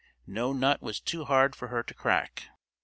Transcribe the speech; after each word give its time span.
No 0.25 0.51
nut 0.51 0.81
was 0.81 0.99
too 0.99 1.25
hard 1.25 1.55
for 1.55 1.67
her 1.67 1.83
to 1.83 1.93
crack. 1.93 2.47